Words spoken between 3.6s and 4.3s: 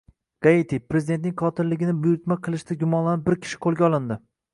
qo‘lga olindi